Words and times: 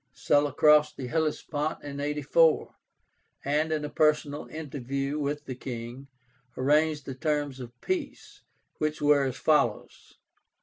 Sulla 0.13 0.51
crossed 0.51 0.97
the 0.97 1.05
Hellespont 1.05 1.83
in 1.83 1.99
84, 1.99 2.73
and 3.45 3.71
in 3.71 3.85
a 3.85 3.89
personal 3.91 4.47
interview 4.47 5.19
with 5.19 5.45
the 5.45 5.53
king 5.53 6.07
arranged 6.57 7.05
the 7.05 7.13
terms 7.13 7.59
of 7.59 7.79
peace, 7.81 8.41
which 8.79 8.99
were 8.99 9.25
as 9.25 9.37
follows. 9.37 10.17